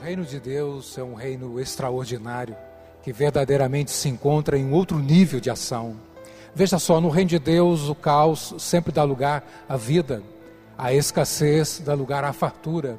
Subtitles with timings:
[0.00, 2.56] O reino de Deus é um reino extraordinário
[3.02, 5.94] que verdadeiramente se encontra em outro nível de ação.
[6.54, 10.22] Veja só, no reino de Deus, o caos sempre dá lugar à vida,
[10.78, 12.98] a escassez dá lugar à fartura.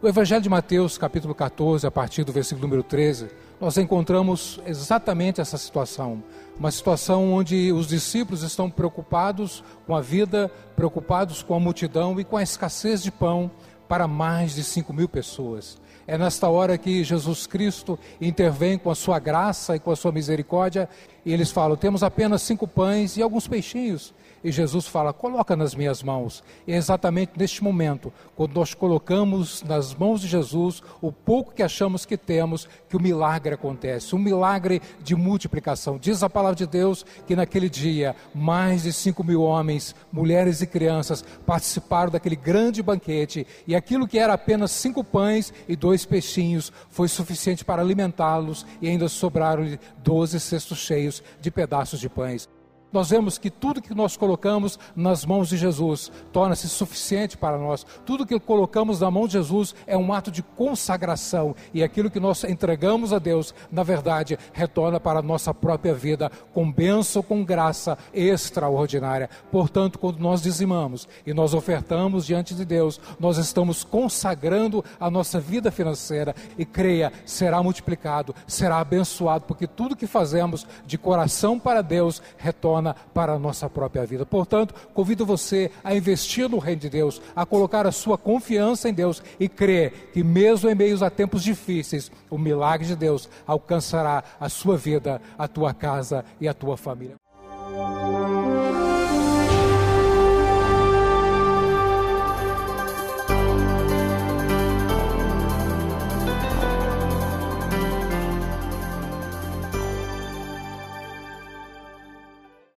[0.00, 3.28] O Evangelho de Mateus, capítulo 14, a partir do versículo número 13,
[3.60, 6.24] nós encontramos exatamente essa situação.
[6.58, 12.24] Uma situação onde os discípulos estão preocupados com a vida, preocupados com a multidão e
[12.24, 13.50] com a escassez de pão
[13.90, 15.76] para mais de 5 mil pessoas.
[16.06, 20.12] É nesta hora que Jesus Cristo intervém com a sua graça e com a sua
[20.12, 20.88] misericórdia,
[21.24, 24.14] e eles falam: temos apenas cinco pães e alguns peixinhos.
[24.42, 26.42] E Jesus fala: coloca nas minhas mãos.
[26.66, 31.62] E é exatamente neste momento, quando nós colocamos nas mãos de Jesus o pouco que
[31.62, 35.98] achamos que temos, que o milagre acontece um milagre de multiplicação.
[35.98, 40.66] Diz a palavra de Deus que naquele dia, mais de cinco mil homens, mulheres e
[40.66, 46.72] crianças participaram daquele grande banquete, e aquilo que era apenas cinco pães e dois peixinhos
[46.88, 51.09] foi suficiente para alimentá-los, e ainda sobraram doze cestos cheios
[51.40, 52.48] de pedaços de pães
[52.92, 57.86] nós vemos que tudo que nós colocamos nas mãos de Jesus torna-se suficiente para nós.
[58.04, 62.18] Tudo que colocamos na mão de Jesus é um ato de consagração e aquilo que
[62.18, 67.44] nós entregamos a Deus, na verdade, retorna para a nossa própria vida com bênção, com
[67.44, 69.30] graça extraordinária.
[69.50, 75.38] Portanto, quando nós dizimamos e nós ofertamos diante de Deus, nós estamos consagrando a nossa
[75.38, 81.82] vida financeira e creia, será multiplicado, será abençoado, porque tudo que fazemos de coração para
[81.82, 82.79] Deus retorna
[83.14, 84.24] para a nossa própria vida.
[84.24, 88.94] Portanto, convido você a investir no reino de Deus, a colocar a sua confiança em
[88.94, 94.24] Deus e crer que, mesmo em meio a tempos difíceis, o milagre de Deus alcançará
[94.38, 97.19] a sua vida, a tua casa e a tua família.